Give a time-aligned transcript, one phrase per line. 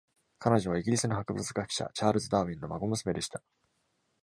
[0.39, 3.43] 彼女はイギリスの博物学者チャールズ・ダーウィンの孫娘でした。